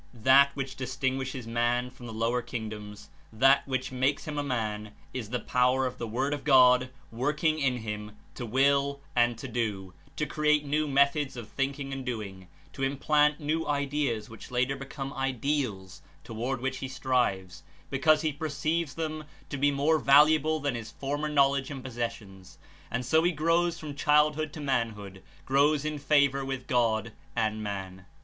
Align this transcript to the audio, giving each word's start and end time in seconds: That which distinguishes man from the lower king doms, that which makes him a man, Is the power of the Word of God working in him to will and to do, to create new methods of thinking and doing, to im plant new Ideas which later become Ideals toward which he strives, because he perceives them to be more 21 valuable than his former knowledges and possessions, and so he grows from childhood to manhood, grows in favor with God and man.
That 0.23 0.49
which 0.55 0.75
distinguishes 0.77 1.45
man 1.45 1.91
from 1.91 2.07
the 2.07 2.11
lower 2.11 2.41
king 2.41 2.69
doms, 2.69 3.09
that 3.31 3.67
which 3.67 3.91
makes 3.91 4.25
him 4.27 4.39
a 4.39 4.43
man, 4.43 4.93
Is 5.13 5.29
the 5.29 5.39
power 5.39 5.85
of 5.85 5.99
the 5.99 6.07
Word 6.07 6.33
of 6.33 6.43
God 6.43 6.89
working 7.11 7.59
in 7.59 7.77
him 7.77 8.17
to 8.33 8.43
will 8.43 9.01
and 9.15 9.37
to 9.37 9.47
do, 9.47 9.93
to 10.15 10.25
create 10.25 10.65
new 10.65 10.87
methods 10.87 11.37
of 11.37 11.47
thinking 11.49 11.93
and 11.93 12.03
doing, 12.03 12.47
to 12.73 12.83
im 12.83 12.97
plant 12.97 13.39
new 13.39 13.67
Ideas 13.67 14.27
which 14.27 14.49
later 14.49 14.75
become 14.75 15.13
Ideals 15.13 16.01
toward 16.23 16.61
which 16.61 16.77
he 16.79 16.87
strives, 16.87 17.61
because 17.91 18.23
he 18.23 18.33
perceives 18.33 18.95
them 18.95 19.25
to 19.49 19.57
be 19.57 19.69
more 19.69 19.97
21 19.97 20.03
valuable 20.07 20.59
than 20.59 20.73
his 20.73 20.89
former 20.89 21.29
knowledges 21.29 21.69
and 21.69 21.83
possessions, 21.83 22.57
and 22.89 23.05
so 23.05 23.21
he 23.21 23.31
grows 23.31 23.77
from 23.77 23.93
childhood 23.93 24.51
to 24.53 24.59
manhood, 24.61 25.21
grows 25.45 25.85
in 25.85 25.99
favor 25.99 26.43
with 26.43 26.65
God 26.65 27.11
and 27.35 27.61
man. 27.61 28.07